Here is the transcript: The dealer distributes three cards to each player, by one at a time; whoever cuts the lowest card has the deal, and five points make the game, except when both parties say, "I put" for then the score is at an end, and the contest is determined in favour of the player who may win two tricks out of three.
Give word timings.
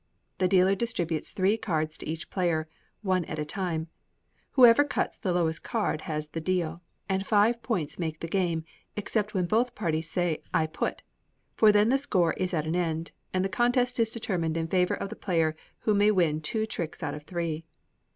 The 0.39 0.47
dealer 0.47 0.73
distributes 0.73 1.31
three 1.31 1.57
cards 1.57 1.95
to 1.99 2.07
each 2.09 2.31
player, 2.31 2.63
by 3.03 3.07
one 3.07 3.25
at 3.25 3.37
a 3.37 3.45
time; 3.45 3.87
whoever 4.53 4.83
cuts 4.83 5.15
the 5.19 5.31
lowest 5.31 5.61
card 5.61 6.01
has 6.09 6.29
the 6.29 6.41
deal, 6.41 6.81
and 7.07 7.23
five 7.23 7.61
points 7.61 7.99
make 7.99 8.19
the 8.19 8.27
game, 8.27 8.63
except 8.95 9.35
when 9.35 9.45
both 9.45 9.75
parties 9.75 10.09
say, 10.09 10.41
"I 10.55 10.65
put" 10.65 11.03
for 11.53 11.71
then 11.71 11.89
the 11.89 11.99
score 11.99 12.33
is 12.33 12.51
at 12.51 12.65
an 12.65 12.75
end, 12.75 13.11
and 13.31 13.45
the 13.45 13.57
contest 13.57 13.99
is 13.99 14.09
determined 14.09 14.57
in 14.57 14.67
favour 14.69 14.95
of 14.95 15.09
the 15.09 15.15
player 15.15 15.55
who 15.81 15.93
may 15.93 16.09
win 16.09 16.41
two 16.41 16.65
tricks 16.65 17.03
out 17.03 17.13
of 17.13 17.25
three. 17.25 17.63